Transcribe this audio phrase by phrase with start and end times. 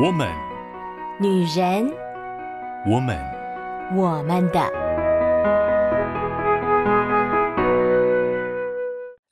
[0.00, 0.28] 我们，
[1.18, 1.92] 女人，
[2.86, 3.18] 我们，
[3.96, 4.60] 我们的。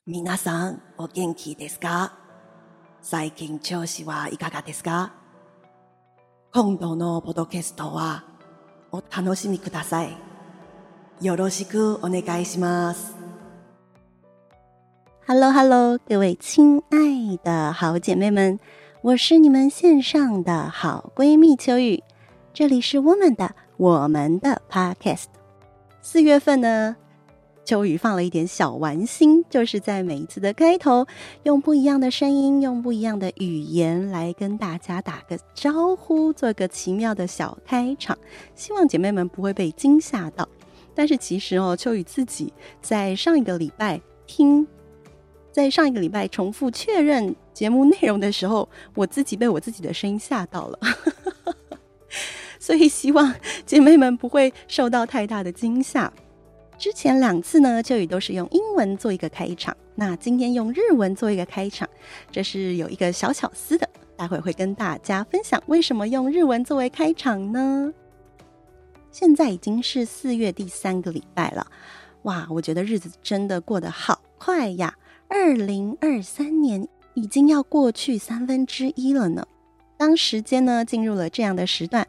[0.05, 2.11] 皆さん、お元気ですか？
[3.01, 5.11] 最近调子はいかがですか？
[6.51, 8.25] 今度のポッドキャストは
[8.91, 10.17] お楽しみください。
[11.21, 13.15] よろしくお愿いします。
[15.25, 18.59] Hello Hello，各位亲爱的好姐妹们。
[19.03, 22.03] 我是你们线上的好闺蜜秋雨，
[22.51, 25.25] 这里是我们的我们的 Podcast。
[26.01, 26.95] 四月份呢，
[27.63, 31.05] 秋雨放了一点小玩心，就是在每一次的开头，
[31.43, 38.17] 用不一样的声音，用不一样的语言来跟大家打个招呼，做个奇妙的小开场，
[38.55, 40.49] 希望姐妹们不会被惊吓到。
[40.95, 44.67] 但是其实哦，秋雨自己在上一个礼拜听。
[45.57, 50.79] 在上一个礼拜重复确认节目内容的时候，我自己被我自己的声音吓到了，
[52.61, 53.33] 所以希望
[53.65, 56.13] 姐妹们不会受到太大的惊吓。
[56.77, 61.89] 之前两次呢，秋雨都是用英文做一个开场，那今天用日文做一个开场，
[62.31, 67.91] 这是有一个小巧思的，待会会跟大家分享为什么用日文作为开场呢？
[69.09, 71.65] 现在已经是四月第三个礼拜了，
[72.21, 74.93] 哇，我觉得日子真的过得好快呀！
[75.29, 79.45] 二零二三年已经要过去三分之一了呢。
[79.97, 82.07] 当时间呢进入了这样的时段，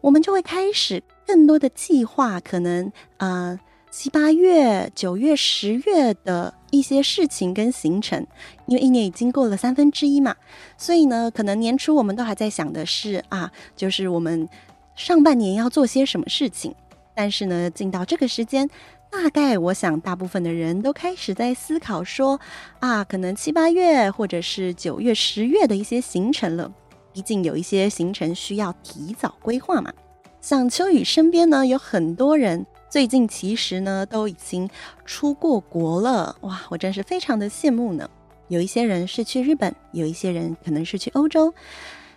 [0.00, 3.58] 我们就会开始更多的计划，可能呃
[3.90, 8.26] 七八月、九月、十月的一些事情跟行程。
[8.66, 10.34] 因为一年已经过了三分之一嘛，
[10.76, 14.48] 所以呢，可能年初我们都还在想的是啊，就是我们
[14.96, 16.74] 上半年要做些什么事情。
[17.14, 18.68] 但是呢，进到这个时间。
[19.10, 22.38] 大概我想，大部分的人都开始在思考说，
[22.80, 26.72] 啊，可能七八月或者是九月、十月的一些行程了。
[27.12, 29.92] 毕竟有一些行程需要提早规划嘛。
[30.40, 34.68] 像秋雨身边呢，有很多人最近其实呢都已经
[35.04, 38.08] 出过国了，哇，我真是非常的羡慕呢。
[38.46, 41.52] 有一些人是去日本，有一些人可能是去欧洲。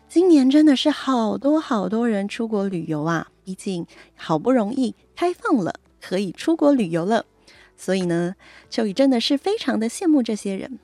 [0.08, 3.28] 今年真的是好多好多人出国旅游啊！
[3.44, 5.74] 毕竟好不容易开放了。
[6.02, 7.26] 可以出国旅游了，
[7.78, 8.36] 所以呢，
[8.70, 10.80] 秋雨真的是非常的羡慕这些人。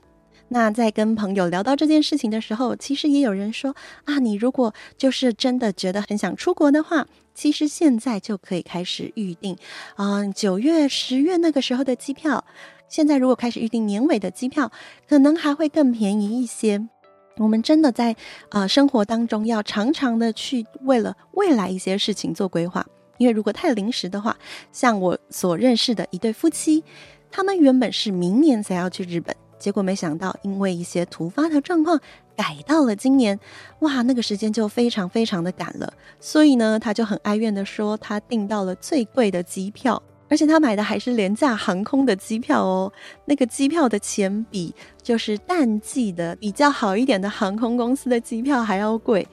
[0.50, 9.58] 那在跟朋友聊到这件事情的时候，其实也有人说啊，你如果就是真的觉得很想出国的话，其实现在就可以开始预定，
[9.98, 12.44] 嗯、九月、十月那个时候的机票。
[12.88, 14.72] 现在如果开始预定年尾的机票，
[15.06, 16.88] 可能还会更便宜一些。
[17.36, 18.16] 我们真的在
[18.48, 22.86] 啊、生活当中要常常的去为了未来一些事情做规划。
[23.18, 24.36] 因为如果太临时的话，
[24.72, 26.82] 像我所认识的一对夫妻，
[27.30, 32.00] 他们原本是明年才要去日本，结果没想到因为一些突发的状况
[32.34, 33.38] 改到了今年，
[33.80, 35.92] 哇，那个时间就非常非常的赶了。
[36.20, 42.92] 所以呢，他就很哀怨的说，他订到了最贵的机票，而且他买的还是廉价航空的机票哦。
[43.24, 49.26] 那个机票的钱比就是淡季的比较好一点的航空公司的机票还要贵。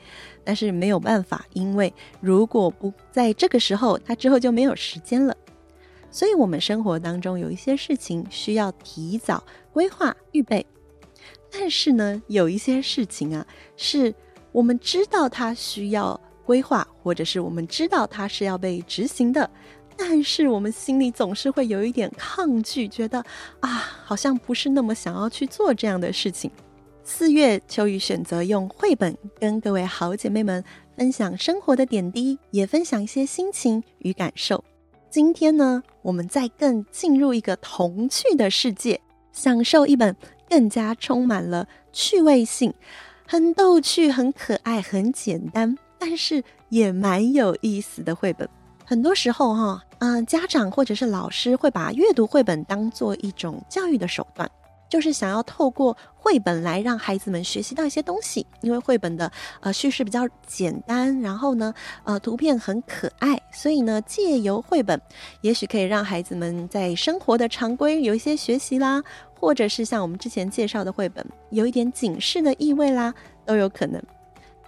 [0.43, 1.91] 但是没有办法，因为
[2.21, 5.35] 如果不在这个时候，他之后就没有时间了。
[6.11, 10.65] 所以，我们生活当中有一些事情需要提早规划预备。
[11.51, 13.45] 但是呢，有一些事情啊，
[13.75, 14.13] 是
[14.51, 19.49] 我们知道它需要规划，或者是我们知道它是要被执行的，
[19.97, 23.23] 但是我们心里总是会有一点抗拒，觉得
[23.59, 23.69] 啊，
[24.03, 26.51] 好像不是那么想要去做这样的事情。
[27.03, 30.63] 四月，秋雨选择用绘本跟各位好姐妹们
[30.97, 34.63] 分享生活的点滴，也分享一些心情与感受。
[35.09, 38.99] 今天呢，我们再更进入一个童趣的世界，
[39.31, 40.15] 享受一本
[40.49, 42.73] 更加充满了趣味性、
[43.27, 48.49] 很逗趣、很可爱、很简单，但是也蛮有意思的绘本。
[48.85, 54.49] 很多时候，哈，嗯，家长或者是老师会把阅读绘本当做一种教育的手段。
[54.87, 59.29] 就是想要透过绘本来让孩子们学习到一些东西，因为绘本的
[59.59, 61.73] 呃叙事比较简单，然后呢
[62.03, 65.01] 呃图片很可爱，所以呢借由绘本，
[65.41, 69.03] 也许可以让孩子们在生活的常规有一些学习啦，
[69.39, 73.11] 或者是像我们之前介绍的绘本有一点警示的意味啦，
[73.43, 74.01] 都有可能。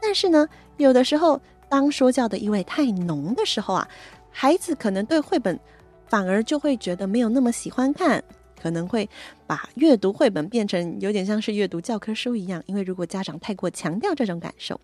[0.01, 3.87] 但是呢，有的时候当说教的意味太浓的时候啊，
[4.31, 5.59] 孩子可能对绘本
[6.07, 8.23] 反而就会觉得没有那么喜欢看。
[8.59, 9.07] 可能会
[9.45, 14.81] 把阅读绘本变成有点像是阅读教科书一样，因为如果家长太过强调这种感受，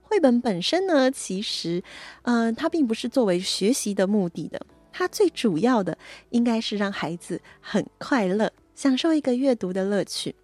[0.00, 1.82] 绘本本身呢，其实，
[2.22, 5.98] 呃，它并不是作为学习的目的的，它最主要的
[6.30, 10.36] 应该是让孩子很快乐，享受一个阅读的乐趣。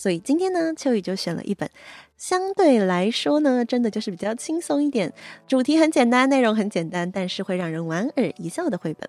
[0.00, 1.68] 所以今天呢，秋雨就选了一本
[2.16, 5.12] 相对来说呢，真的就是比较轻松一点，
[5.46, 9.06] 主题很简单，内容很简单，但是会让人莞尔一笑的绘本。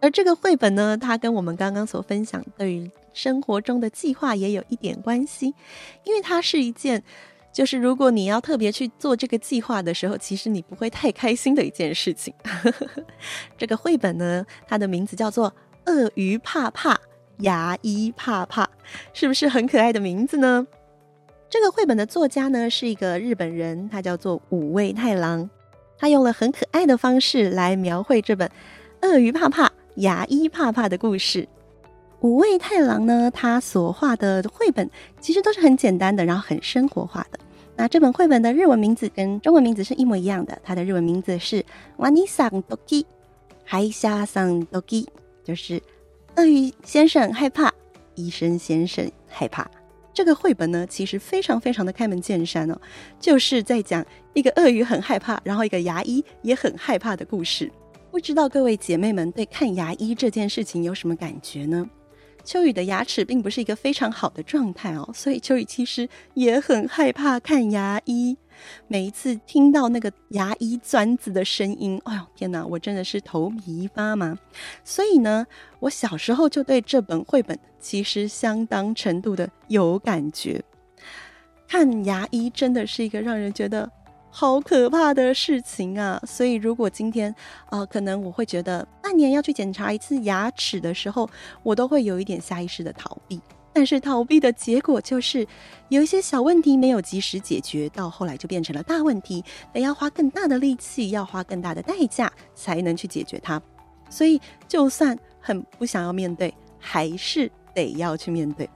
[0.00, 5.54] 而这个绘本呢，它跟我们刚刚所分享对于生活中的计划也有一点关系，
[6.04, 7.04] 因为它是一件，
[7.52, 12.32] 就是如果你要特别去做这个计划的时候，其实你不会太开心的一件事情。
[13.58, 15.50] 这个绘本呢，它的名字叫做
[15.92, 16.98] 《鳄鱼怕怕，
[17.39, 18.65] 牙医怕怕》，
[19.13, 20.67] 是不是很可爱的名字呢？
[21.49, 25.49] 这个绘本的作家呢，是一个日本人，他叫做五味太郎。
[25.97, 28.47] 他用了很可爱的方式来描绘这本《
[29.01, 31.47] 鳄鱼怕怕，牙医怕怕》的故事。
[32.21, 34.89] 五味太郎呢，他所画的绘本
[35.19, 37.39] 其实都是很简单的，然后很生活化的。
[37.75, 41.63] 那这本绘本的日文名字跟中文名字是一模一样的，它的日文名字是
[41.97, 43.05] ワニさんドキ、
[43.65, 45.07] 歯医者さんドキ，
[45.43, 45.81] 就是
[46.36, 47.72] 鳄鱼先生害怕，
[48.16, 49.70] 医生先生害怕。
[50.12, 52.80] 这个绘本呢，其实非常非常的开门见山哦，
[53.20, 57.70] 就是在讲一个鳄鱼很害怕，然后一个牙医也很害怕的故事。
[58.10, 61.88] 不知道各位姐妹们对看牙医这件事情有什么感觉呢？
[62.44, 68.36] 秋雨的牙齿并不是一个非常好的状态哦，所以秋雨其实也很害怕看牙医。
[68.86, 74.36] 每一次听到那个牙医钻子的声音，哎呦天哪，我真的是头皮发麻。
[74.84, 75.46] 所以呢，
[75.80, 80.62] 我小时候就对这本绘本其实相当程度的有感觉。
[81.66, 83.90] 看牙医真的是一个让人觉得
[84.30, 86.20] 好可怕的事情啊！
[86.26, 87.34] 所以如果今天，
[87.70, 91.28] 呃，可能我会觉得半年要去检查一次牙齿的时候，
[91.62, 93.40] 我都会有一点下意识的逃避。
[93.74, 95.44] 但是逃避的结果就是，
[95.88, 103.60] 有一些小问题没有及时解决，到后来就变成了大问题，得要花更大的力气，要花更大的代价才能去解决它。
[104.08, 108.70] 所以，就算很不想要面对，还是得要去面对。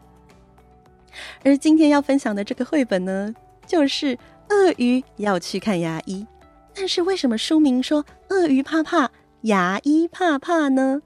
[1.45, 3.33] 而今天要分享的这个绘本呢，
[3.67, 4.19] 就是
[4.51, 6.27] 鳄鱼要去看牙医。
[6.75, 9.11] 但是为什么书名说鳄鱼怕怕，
[9.43, 11.01] 牙医怕怕呢？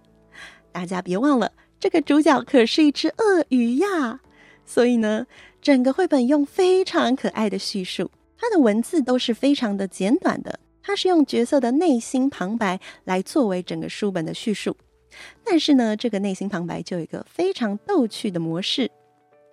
[0.73, 1.53] 大家别忘了。
[1.82, 4.20] 这个主角可是一只鳄鱼呀，
[4.64, 5.26] 所以呢，
[5.61, 8.08] 整个绘本用非常可爱的叙述，
[8.38, 14.76] 它的文字都是非常的简短的，它是用角色的内心旁白来作为整个书本的叙述。
[15.43, 18.88] 但是呢，这个内心旁白就有一个非常逗趣的模式，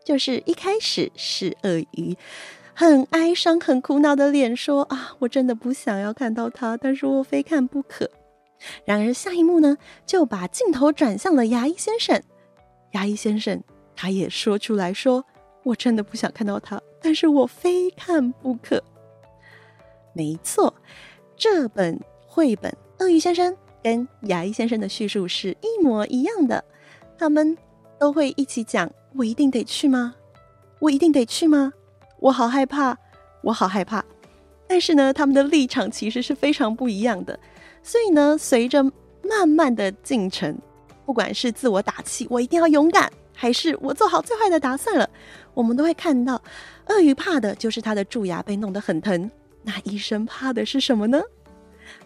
[0.05, 2.15] 就是一开始是鳄鱼
[2.75, 8.07] 很哀伤、很苦恼的脸说：“啊，我真的不想要看到它，但是我非看不可。”
[8.85, 12.21] 然而下一幕呢，就把镜头转向了牙医先生。
[12.91, 13.63] 牙医先生
[13.95, 15.23] 他也说出来说
[15.63, 18.83] ：“我真的不想看到他，但是我非看不可。”
[20.13, 20.73] 没错，
[21.37, 22.71] 这本绘本
[23.03, 23.53] 《鳄鱼先生》
[23.83, 26.63] 跟牙医先生的叙述是一模一样的。
[27.17, 27.57] 他们
[27.99, 30.15] 都会一起讲：“我一定得去吗？
[30.79, 31.71] 我一定得去吗？
[32.19, 32.97] 我好害怕，
[33.43, 34.03] 我好害怕。”
[34.69, 37.37] 但是呢，他们的立场其实是非常不一样的。
[37.81, 38.83] 所以呢，随着
[39.23, 40.55] 慢慢的进程，
[41.07, 45.09] 不管是自我打气，我一定要勇敢，还是我做好最坏的打算了，
[45.55, 46.39] 我们都会看到，
[46.85, 49.31] 鳄鱼怕的就是它的蛀牙被弄得很疼。
[49.63, 51.19] 那医生怕的是什么呢？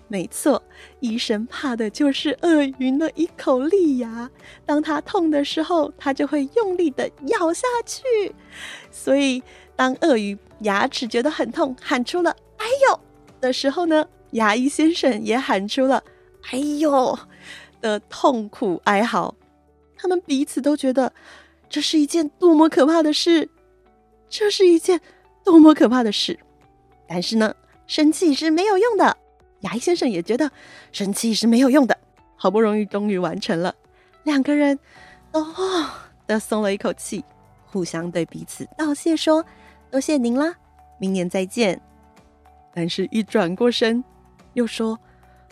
[0.07, 0.61] 没错，
[0.99, 4.29] 医生怕的就是鳄鱼那一口利牙。
[4.65, 8.03] 当他痛的时候，他就会用力的咬下去。
[8.91, 9.41] 所以，
[9.75, 12.99] 当鳄鱼牙齿觉得很痛，喊出了“哎呦”
[13.41, 16.03] 的时候呢，牙医先生也喊出了
[16.51, 17.17] “哎呦”
[17.81, 19.33] 的痛苦哀嚎，
[19.97, 21.11] 他们彼此都觉得
[21.69, 23.49] 这是一件多么可怕的事，
[24.29, 25.01] 这是一件
[25.43, 26.39] 多么可怕的事。
[27.07, 27.53] 但是呢，
[27.87, 29.17] 生气是没有用的。
[29.61, 30.51] 牙医先生也觉得
[30.91, 31.97] 生气是没有用的。
[32.35, 33.73] 好不容易，终于完成了，
[34.23, 34.77] 两个人
[35.31, 35.89] 都哦
[36.27, 37.23] 的松了一口气，
[37.65, 39.45] 互相对彼此道谢说
[39.93, 40.55] ：“多谢您啦，
[40.97, 41.79] 明年再见。”
[42.73, 44.03] 但是，一转过身。
[44.53, 44.97] 又说：“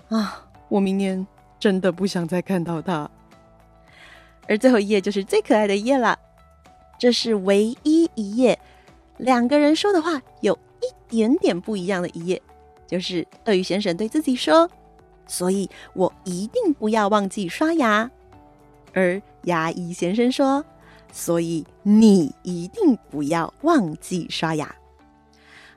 [0.10, 1.28] 啊，我明年
[1.60, 3.08] 真的不想再看到他。”
[4.50, 6.18] 而最后一页就是最可爱的一页了，
[6.98, 8.60] 这是唯一一页
[9.18, 12.42] 两个人说的话有一点点不一样的一页，
[12.88, 14.68] 就是鳄鱼先生对自己说
[15.28, 18.10] ：“所以我一定不要忘记刷牙。”
[18.94, 20.66] 而牙医先生说
[21.12, 24.75] ：“所以你一定不要忘记刷牙。”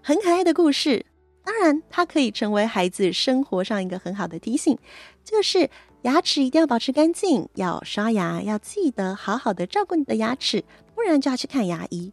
[0.03, 1.05] 很可爱的故事。
[1.43, 4.79] 当然，它可以成为孩子生活上一个很好的提醒，
[5.23, 5.69] 就是
[6.01, 10.65] 牙齿一定要保持干净，要刷牙，要记得好好的照顾你的牙齿，
[10.95, 12.13] 不然就要去看牙医。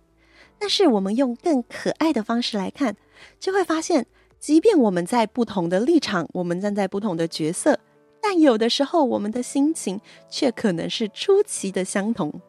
[0.59, 2.97] 但是我们用更可爱的方式来看，
[3.39, 4.05] 就会发现，
[4.37, 7.79] 即便我们在不同的立场，我们站在不同的角色，
[8.21, 12.41] 但有的时候我们的心情却可能是出奇的相同。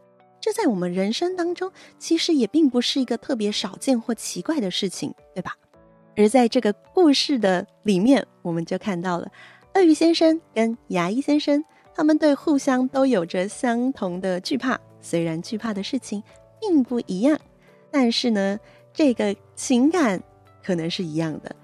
[0.42, 1.70] 这在我们人生当中，
[2.00, 5.56] 其实也并不是一个特别少见或奇怪的事情，对吧？
[6.16, 9.30] 而在这个故事的里面，我们就看到了
[9.74, 16.20] 鳄鱼先生跟牙医先生，他们对互相都有着相同的惧怕，虽然惧怕的事情
[16.60, 17.38] 并不一样，
[17.92, 18.58] 但是呢，
[18.92, 20.20] 这个情感
[20.60, 21.54] 可能是一样的。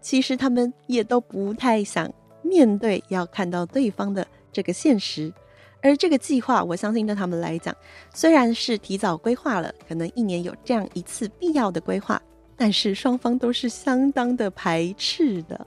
[0.00, 2.08] 其实他们也都不太想
[2.40, 5.32] 面对要看到对方的这个现实。
[5.80, 7.74] 而这个计划，我相信对他们来讲，
[8.12, 12.20] 虽然是提早规划了，可能一年有这样一次必要的规划，
[12.56, 15.66] 但是双方都是相当的排斥的。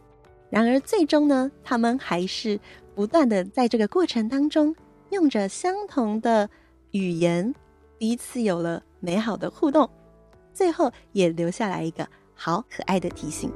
[0.50, 2.60] 然而最终呢，他们还是
[2.94, 4.75] 不断的在这个过程当中，
[5.12, 6.50] 用着相同的
[6.91, 7.56] 语言，
[7.98, 9.89] 彼此有了美好的互动，
[10.53, 13.50] 最后也留下来一个好可爱的提醒。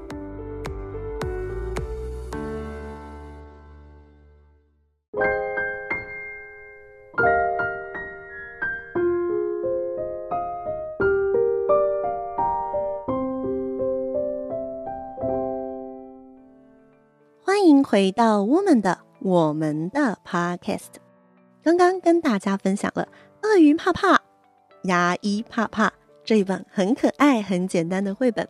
[17.95, 20.95] 回到我们的我们的 podcast，
[21.63, 23.07] 刚刚跟大家分享了
[23.47, 24.19] 《鳄鱼怕怕，
[24.83, 25.87] 牙医怕怕》
[26.25, 28.45] 这一本很可爱、很简单的绘本。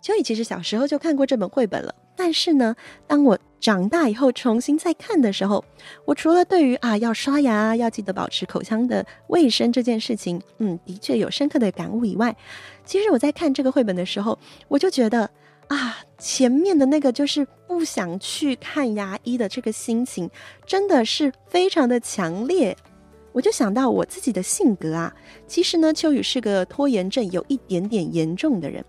[0.00, 2.74] 秋雨其实小时候就看过这本绘本了，但是呢，
[3.06, 5.62] 当我长大以后重新再看的时候，
[6.06, 12.34] 我除了对于啊要刷牙、要记得保持口腔的卫生这件事情，嗯，的确有深刻的感悟以外，
[12.86, 15.28] 其实我在看这个绘本的时候，我就觉得。
[15.68, 20.30] 啊，前面的那个就是不想去看牙医的这个心情，
[20.66, 22.76] 真的是非常的强烈。
[23.32, 25.14] 我就想到我自己的性格啊，
[25.46, 28.84] 其实呢，秋雨是个拖延症有一点点严重的人，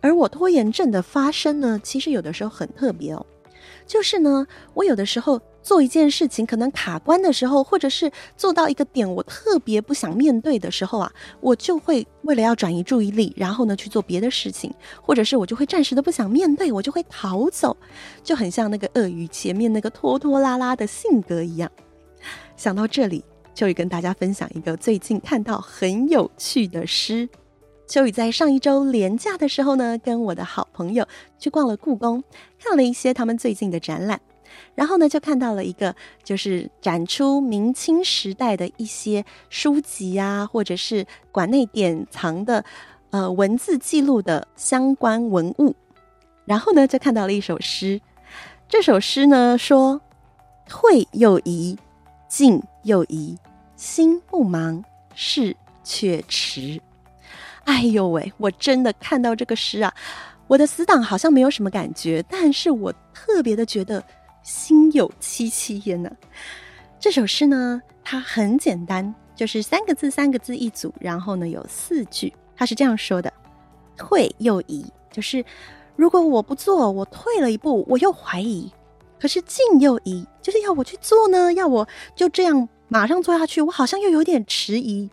[0.00, 3.26] 而我拖延症的发生呢，其实有的时候很特别哦，
[3.86, 5.40] 就是呢，我有的时候。
[5.68, 14.72] 做一件事情可能卡关的时候，或者是做到一个点我特别不想面对的时候啊，我就会为了要转移注意力，然后呢去做别的事情，
[15.02, 17.76] 或者是我就会暂时的不想面对，我就会逃走，
[18.24, 21.70] 就很像那个鳄鱼前面那个拖拖拉拉的性格一样。
[22.56, 23.22] 想到这里，
[23.54, 27.28] 秋雨跟大家分享一个最近看到很有趣的诗。
[27.86, 31.06] 秋雨在上一周连假的时候呢，跟我的好朋友
[31.38, 32.24] 去逛了故宫，
[32.58, 34.18] 看了一些他们最近的展览。
[34.74, 42.64] 然后呢，就看到了一个，就是展出明清时代的一些书籍啊，或者是馆内典藏的，
[43.10, 45.74] 呃，文字记录的相关文物。
[46.44, 48.00] 然后呢，就看到了一首诗。
[48.68, 50.00] 这首诗呢说
[50.68, 51.76] ：“退又疑，
[52.28, 53.36] 进又疑，
[53.76, 54.82] 心不忙，
[55.14, 56.80] 事却迟。”
[57.64, 59.92] 哎呦喂，我真的看到这个诗啊，
[60.46, 64.02] 我的死党好像没有什么感觉，但是我特别的觉得。
[64.42, 66.10] 心有戚戚焉呢。
[67.00, 72.32] 这首诗呢，它很简单，就是三个字，三个字一组，然后呢有四句。
[72.56, 73.32] 它是这样说的：
[73.96, 75.44] 退又疑，就是
[75.94, 78.68] 如果我不做，我退了一步，我又怀疑；
[79.20, 85.08] 可是进又疑，就是要我去做呢，要我就这样马上做下去，我好像又有点迟疑。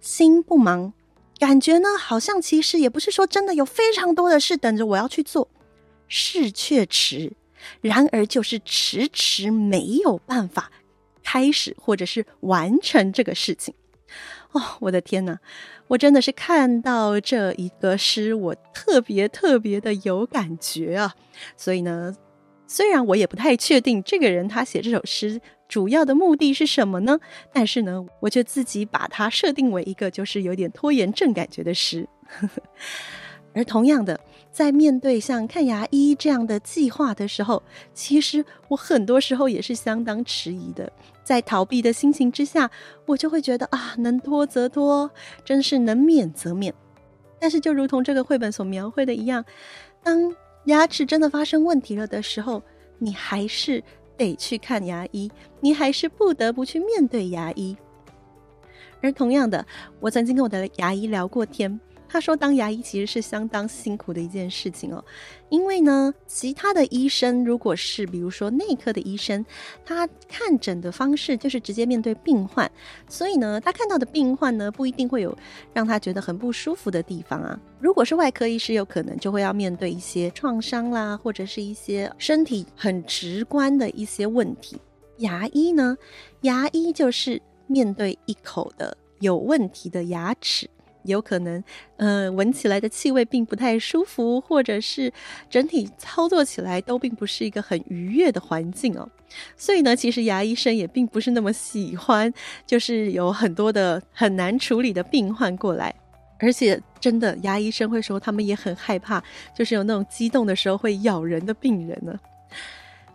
[0.00, 0.92] 心不忙，
[1.38, 5.48] 感觉呢好像其实也不是说真的有非常多的事等着我要去做，
[6.08, 7.32] 事却迟。
[7.80, 10.70] 然而，就是迟迟没有办法
[11.22, 13.74] 开始或者是完成这个事情。
[14.52, 15.38] 哦，我的天哪！
[15.88, 21.14] 我真的是看到这一个诗，我特别特别的有感觉啊。
[21.56, 22.16] 所以呢，
[22.66, 27.18] 虽然我也不太确定这个人他写这首诗主要的目的是什么呢，
[27.52, 32.08] 但是呢，我就自己把它设定为一个就是有点拖延症感觉的诗。
[33.56, 34.20] 而同样的。
[34.52, 40.90] 在面对像看牙医这样的计划的时候，其实我很多时候也是相当迟疑的。
[41.24, 42.70] 在逃避的心情之下，
[43.04, 45.10] 我就会觉得啊，能拖则拖，
[45.44, 46.72] 真是能免则免。
[47.38, 49.44] 但是就如同这个绘本所描绘的一样，
[50.02, 50.34] 当
[50.64, 52.62] 牙齿真的发生问题了的时候，
[52.98, 53.82] 你还是
[54.16, 57.76] 得去看牙医，你还是不得不去面对牙医。
[59.02, 59.66] 而同样的，
[60.00, 61.78] 我曾经跟我的牙医聊过天。
[62.08, 65.04] 他说：“当牙医其实是相当辛苦的一件事情哦，
[65.48, 69.44] 因为呢，其他的医生如果是比如说内科的医生，
[69.84, 72.70] 他看诊的方式就是直接面对病患，
[73.08, 75.36] 所以呢，他看到的病患呢不一定会有
[75.72, 77.58] 让他觉得很不舒服的地方啊。
[77.80, 84.76] 如果是外科医师，有可能就会要面对一些创伤啦，或者是一些身体很直观的一些问题。
[85.18, 85.96] 牙医呢，
[86.42, 90.68] 牙医就是面对一口的有问题的牙齿。”
[91.06, 91.62] 有可能，
[91.96, 95.12] 呃，闻起来的气味并不太舒服，或者是
[95.48, 99.08] 整体操作起来都并不是一个很愉悦的环境哦。
[99.56, 102.32] 所以呢，其实牙医生也并不是那么喜欢，
[102.66, 105.94] 就是有很多的很难处理的病患过来。
[106.38, 109.22] 而且，真的，牙医生会说，他们也很害怕，
[109.54, 112.18] 就是有那种激动的时候会咬人的病人呢。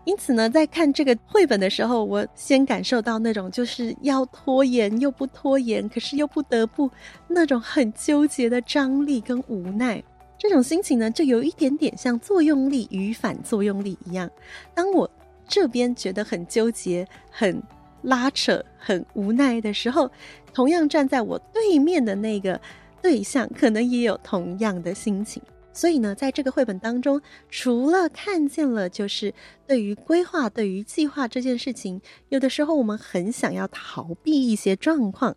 [0.05, 6.89] 因此呢，在看这个绘本的时候，我先感受到那种就是要拖延又不拖延，可是又不得不
[7.27, 10.03] 那种很纠结的张力跟无奈。
[10.38, 14.29] 这种心情呢，就有一点点像作用力与反作用力一样。
[14.74, 15.10] 当我
[15.48, 17.62] 这边觉得很纠结、很
[18.01, 20.10] 拉扯、很无奈的时候，
[20.53, 22.60] 同样站在我对面的那个。
[23.03, 25.41] 对象可能也有同样的心情，
[25.73, 29.33] 所以呢，在这个绘本当中，除了看见了就是
[29.65, 35.35] 对于规划、对于计划这件事情，有的时候我们很想要逃避一些状况，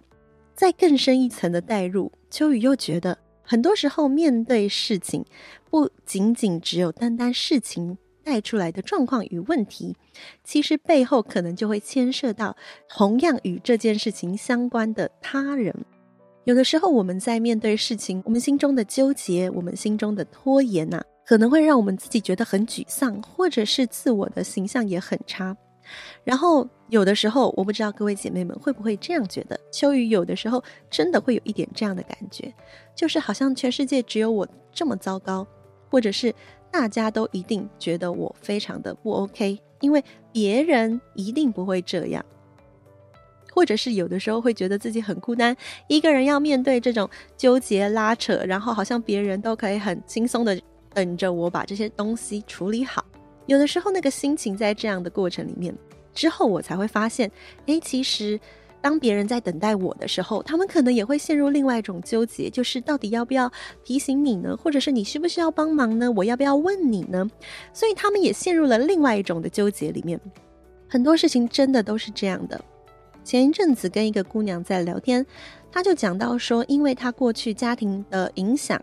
[0.54, 5.24] 再更深一层的带入，秋雨又觉得，很多时候面对事情，
[5.70, 9.94] 不仅仅只有单单事情带出来的状况与问题，
[10.42, 12.56] 其实背后可能就会牵涉到
[12.88, 15.84] 同样与这件事情相关的他人。
[16.44, 25.56] 有的时候，我们在面对事情，我们心中的纠结，我们心中的拖延呐、可能会让我们自己觉得很沮丧，或者是自我的形象也很差。
[26.22, 32.52] 然后，有的时候，我不知道各位姐妹们会不会这样觉得，秋雨有的时候真的会有一点这样的感觉，
[32.94, 35.46] 就是好像全世界只有我这么糟糕，
[35.90, 36.34] 或者是
[36.70, 42.22] 大家都一定觉得我非常的不 OK，因为别人一定不会这样。
[43.54, 45.56] 或者是有的时候会觉得自己很孤单，
[45.86, 50.60] 一个人要面对这种纠结拉扯，然后好像别人都可以很轻松的
[50.92, 53.04] 等着我把这些东西处理好。
[53.46, 55.72] 有的时候那个心情在这样的过程里面
[56.12, 57.30] 之后，我才会发现，
[57.66, 58.40] 诶，其实
[58.80, 63.48] 当别人在等待我的时候，他们可能也会陷入另外一种纠结，就是到底要不要
[63.84, 64.56] 提醒你呢？
[64.56, 66.10] 或者是你需不需要帮忙呢？
[66.10, 67.24] 我要不要问你呢？
[67.72, 70.20] 所以他们也陷入了另外一种的纠结里面。
[70.88, 72.62] 很多事情真的都是这样的。
[73.24, 75.24] 前一阵子跟一个姑娘在聊天，
[75.72, 78.80] 她就讲到说，因为她过去家庭的影响，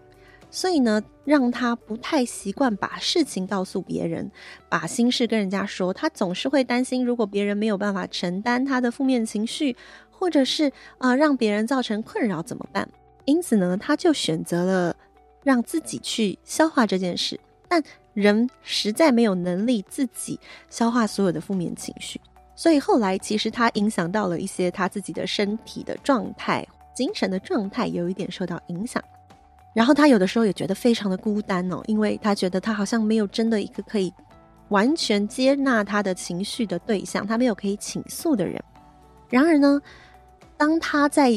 [0.50, 4.30] 所以呢，让她不太习惯把事情告诉别人，
[4.68, 5.94] 把心事跟人家说。
[5.94, 9.78] 她总是会担心，如果别人没有办法承担她的负面情绪，
[10.10, 12.90] 或者是啊、让别人造成困扰怎么办？
[13.26, 14.96] 因此呢，她就选择了
[15.44, 17.40] 让自己去消化这件事。
[17.68, 17.82] 但
[18.14, 20.38] 人实在没有能力自己
[20.70, 22.20] 消化所有的负面情绪。
[22.56, 29.02] 所以后来，其实他影响到了一些他自己的身体的状态、精神的状态，有一点受到影响。
[29.74, 34.14] 然后他有的时候也觉得非常的孤单哦，因为他觉得他好像没有真的一个可以
[34.68, 38.62] 完全接纳他的情绪的对象，他没有可以倾诉的人。
[39.30, 39.82] 然而呢，
[40.58, 41.32] 当他在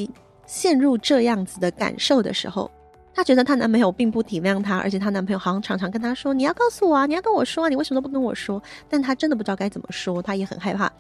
[0.47, 2.69] 陷入这样子的感受的时候，
[3.15, 10.93] 她觉得她男朋友并不体谅她，而且她男朋友好像常常跟她说：“你要告诉我啊，你要跟我说啊，你为什么不跟我说？”但她真的不知道该怎么说，她也很害怕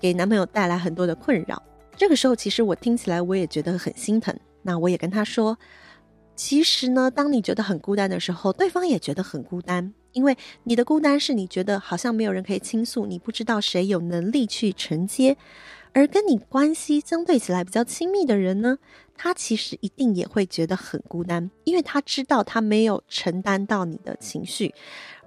[0.00, 1.60] 给男朋友带来很多的困扰。
[1.96, 4.32] 这个时候，其实我听起来我也觉得很心疼。
[4.62, 5.58] 那我也跟她说
[6.36, 15.36] ：“其实呢，当你觉得很孤单的时候，对方也觉得很孤单，因为你的孤单是你觉得好像没有人可以倾诉，你不知道谁有能力去承接。”
[15.94, 18.78] 而跟你关系相对起来比较亲密的人呢，
[19.18, 24.72] 他其实一定也会觉得很孤单，因为他知道他没有承担到你的情绪，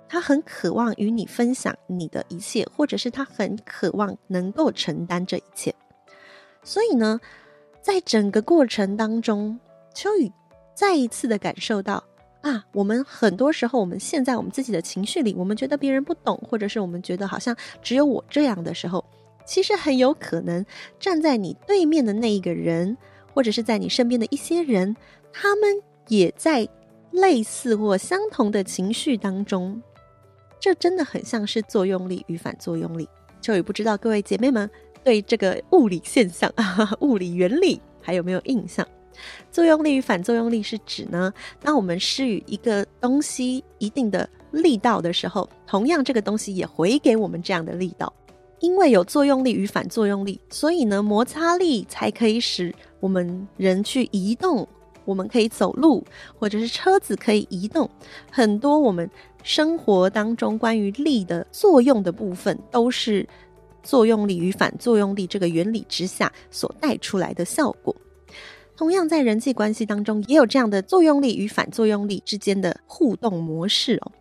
[0.08, 5.76] 他很渴望与你分享你的一切，或者是他很渴望能够承担这一切。
[6.64, 7.20] 所以呢，
[7.82, 9.60] 在整个过程当中，
[9.94, 10.32] 秋雨
[10.74, 12.02] 再一次的感受到
[12.42, 19.04] 啊，我们很多时候我们陷在我们自己的情绪里，我们觉得别人不懂，或者是我们觉得好像只有我这样的时候。
[19.44, 20.64] 其实很有可能
[21.00, 22.96] 站在你对面的那一个人，
[23.34, 24.96] 或者是在你身边的一些人，
[25.32, 26.68] 他们也在
[27.12, 29.82] 类似或相同的情绪当中。
[30.60, 33.08] 这真的很像是作用力与反作用力。
[33.42, 34.70] 秋雨不知道各位姐妹们
[35.04, 36.52] 对这个物理现象、
[37.02, 38.88] 物理原理还有没有印象？
[39.52, 48.12] 作用力与反作用力是指呢，当我们施予一个东西一定的力道的时候，同样这个东西也回给我们这样的力道。
[48.60, 54.66] 因为有作用力与反作用力，所以呢，摩擦力才可以使我们人去移动。
[55.04, 56.06] 我们可以走路，
[56.38, 57.90] 或者是车子可以移动。
[58.30, 59.10] 很多我们
[59.44, 63.28] 生活当中关于力的作用的部分，都是
[63.82, 67.94] 作用力与反作用力这个原理之下所带出来的效果。
[68.78, 74.12] 同样，在人际关系当中，也有这样的作用力与反作用力之间的互动模式哦。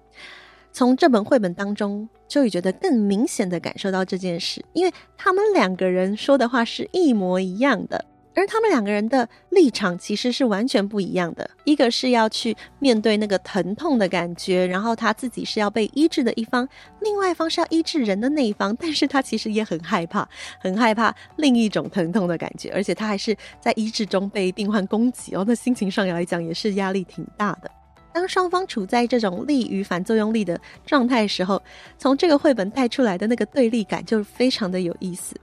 [0.73, 8.03] 从这本绘本当中，秋雨觉得更明显的感受到这件事，因为他们两个人说的话是一模一样的，
[8.41, 16.67] 而他们两个人的立场其实是完全不一样的，一个是要去面对那个疼痛的感觉，然后他自己是要被医治的一方，
[17.01, 20.27] 另外一方是要医治人的那一方，但是他其实也很害怕，
[20.59, 27.71] 很害怕另一种疼痛的感觉，而且他还是在医治中被病患攻击哦，那心情上来讲也是压力挺大的。
[28.15, 31.63] 当双方处在这种力与反作用力的状态时候，
[31.99, 35.37] 从这个绘本带出来的那个对立感就非常的有意思。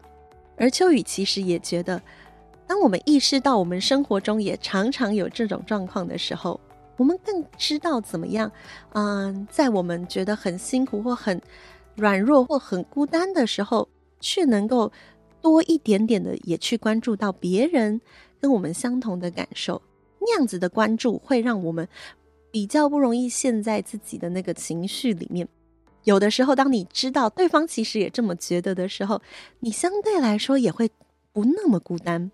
[0.60, 2.02] 而秋雨其实也觉得，
[2.68, 6.60] 当我们意识到我们生活中也常常有这种状况的时候，
[6.98, 8.52] 我们更知道怎么样，
[8.94, 11.42] 嗯，在我们觉得很辛苦或很
[11.96, 13.88] 软弱或很孤单的时候，
[14.20, 14.92] 却能够
[15.42, 18.02] 多一点点的也去关注到别人
[18.42, 19.82] 跟我们相同的感受。
[20.20, 21.88] 那样子的关注会让我们
[22.52, 25.48] 比较不容易陷在自己的那个情绪里面。
[26.04, 29.22] 有的时候，当你知道对方其实也这么觉得的时候，
[29.60, 30.90] 你相对来说也会
[31.32, 32.32] 不那么孤单。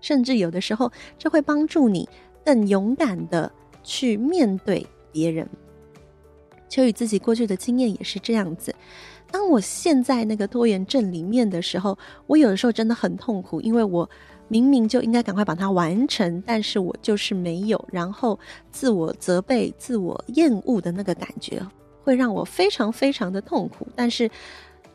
[0.00, 2.08] 甚至有的时候，这会帮助你
[2.44, 3.50] 更勇敢的
[3.82, 5.48] 去面对别人。
[6.68, 8.74] 秋雨自己过去的经验也是这样子。
[9.30, 14.08] 当我陷在那个拖延症里面的时候，我有的时候真的很痛苦，因为我
[14.48, 18.38] 明明就应该赶快把它完成，但是我就是没有，然后
[18.70, 21.60] 自我责备、自我厌恶的那个感觉，
[22.04, 23.86] 会让我非常非常的痛苦。
[23.96, 24.30] 但是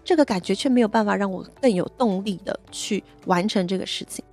[0.03, 4.23] 这个感觉却没有办法让我更有动力的去完成这个事情。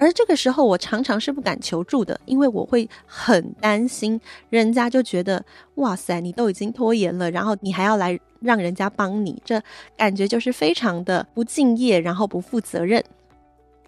[0.00, 9.60] 而这个时候，我常常是不敢求助的，因为我会很担心，人家就觉得哇塞，你都已经拖延了，然后你还要来让人家帮你，这
[9.96, 13.02] 感觉就是非常的不敬业，然后不负责任。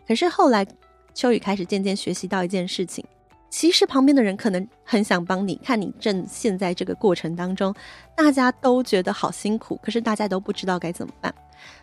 [0.04, 0.66] 可是后来，
[1.14, 3.04] 秋雨开始渐渐学习到一件事情，
[3.48, 7.72] 其实旁边的人可能很想帮你，看你正陷在这个过程当中，
[8.16, 11.32] 大家都觉得好辛苦，可是大家都不知道该怎么办，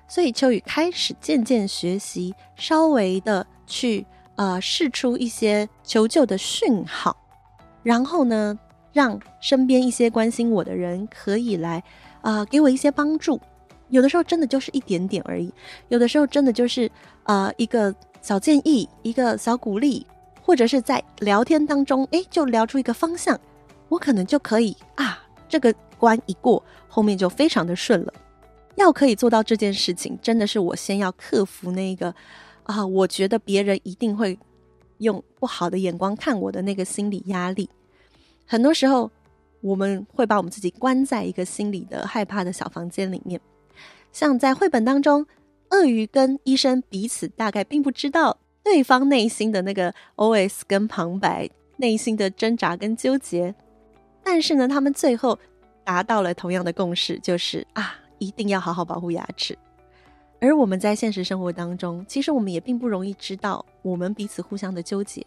[0.06, 4.06] 所以秋雨开始渐渐学习，稍微的去。
[4.38, 7.17] 呃，释出一些求救的讯号，
[7.82, 8.58] 然后呢，
[8.93, 11.84] 让身边一些关心我的人可以来，
[12.21, 13.41] 呃，给我一些帮助。
[13.89, 15.52] 有的时候真的就是一点点而已，
[15.88, 16.89] 有的时候真的就是
[17.23, 20.06] 呃一个小建议，一个小鼓励，
[20.43, 23.39] 或者是在聊天当中，诶，就聊出一个方向，
[23.89, 25.19] 我可能就可以啊，
[25.50, 28.13] 这个关一过，后面就非常的顺了。
[28.76, 32.13] 要可以做到这件事情，真的是我先要克服那个。
[32.67, 34.38] 啊，我觉得别人一定会
[34.99, 37.69] 用不好的眼光看我的那个心理压力。
[38.45, 39.10] 很多时候，
[39.62, 43.39] 我们会把我们自己关在一个心理的害怕的小房间里面。
[44.12, 45.25] 像在绘本当中，
[45.69, 53.53] 鳄鱼跟医生彼此大概并不知道对方内心的那个 OS 跟旁白，内心的挣扎跟纠结。
[54.23, 55.38] 但是呢，他们最后
[55.84, 59.58] 达到了同样的共识，就是啊，一定要好好保护牙齿。
[60.39, 65.26] 而我们在现实生活当中，其实我们也并不容易知道我们彼此互相的纠结，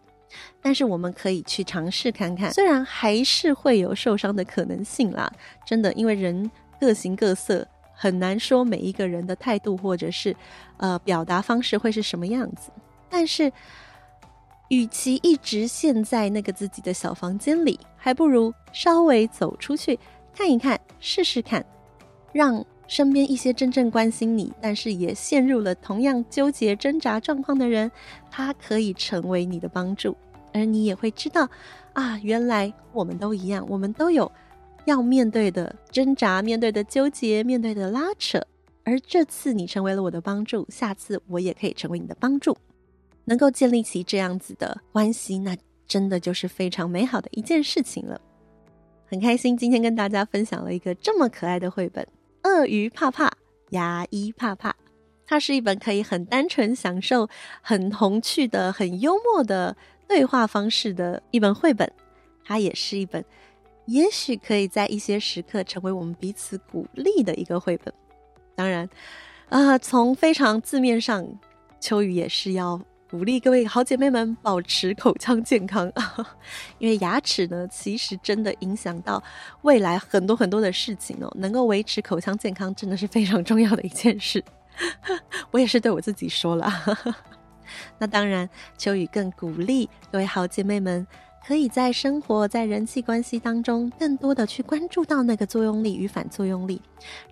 [0.62, 5.28] 但是我们可以去尝试看看，虽然还是会有受伤的可能性啦，
[5.66, 6.48] 真的，因为人
[6.80, 10.34] 各形各色，很难说每一个人的态度或者是
[10.76, 12.70] 呃表达方式会是什么样子。
[13.08, 13.52] 但是，
[14.68, 19.98] 与其一直陷在那个自己的小房间里，还不如稍微走出去
[20.32, 21.66] 看一看，试试看，
[22.32, 22.64] 让。
[22.90, 27.88] 身边一些真正关心你，但是也陷入了同样纠结挣扎状况的人，
[28.32, 30.16] 他可以成为你的帮助，
[30.52, 31.48] 而你也会知道，
[31.92, 34.30] 啊，原来我们都一样，我们都有
[34.86, 38.44] 要面对的挣扎、面对的纠结、面对的拉扯。
[38.82, 42.56] 而这次你成为了我的帮助，下次我也可以成为你的帮助，
[43.24, 48.20] 能够建立起这样子的关系，那真的就是非常美好的一件事情了。
[49.06, 52.04] 很开心今天跟大家分享了一个这么可爱的绘本。
[52.42, 53.30] 鳄鱼怕怕，
[53.70, 54.74] 牙医怕怕。
[55.26, 57.28] 它是一本可以很单纯享受、
[57.60, 59.76] 很童趣的、很幽默的
[60.08, 61.90] 对话方式的一本绘本。
[62.44, 63.24] 它也是一本，
[63.86, 67.94] 也许可以在一些时刻成为我们彼此鼓励的一个绘本。
[68.56, 68.88] 当然，
[69.48, 71.24] 啊、从非常字面上，
[71.78, 72.80] 秋雨也是要。
[73.10, 75.92] 鼓励各位好姐妹们保持口腔健康，
[76.78, 79.20] 因为牙齿呢，其实真的影响到
[79.62, 81.28] 未来很多很多的事情哦。
[81.36, 84.44] 能够维持口腔健康，真的是非常重要的一件事。
[85.50, 86.72] 我也是对我自己说了。
[87.98, 91.04] 那当然，秋雨更鼓励各位好姐妹们。
[91.46, 96.80] 可以在生活、在人际关系当中，更多的去关注到那个作用力与反作用力，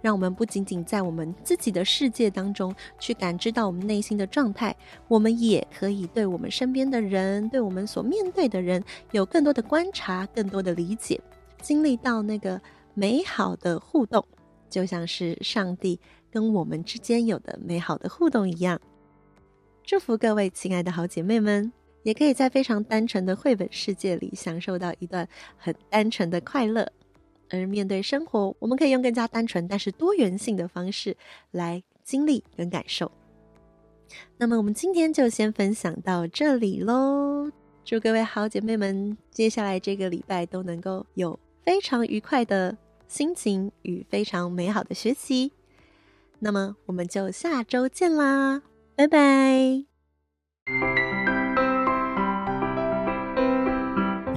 [0.01, 4.75] 让我们不仅仅在我们自己的世界当中去感知到我们内心的状态，
[5.07, 11.21] 我们也可以对我们身边的人、对我们所面对的人有更多的观察、更多的理解，
[11.61, 12.61] 经历到那个
[12.95, 14.25] 美好的互动，
[14.69, 18.81] 就像是上帝跟我们之间有的美好的互动一样。
[19.85, 26.91] 祝福各位亲爱的好姐妹们，也可以在非常单纯的绘本世界里享受到一段很单纯的快乐。
[27.51, 31.17] 而面对生活，我们可以用更加单纯但是多元性的方式
[31.51, 33.11] 来经历跟感受。
[34.37, 37.51] 那么，我们今天就先分享到这里喽。
[37.85, 45.53] 祝各位好姐妹们，接下来这个礼拜都能够有非常愉快的心情与非常美好的学习。
[46.39, 48.61] 那么，我们就下周见啦，
[48.95, 49.87] 拜拜。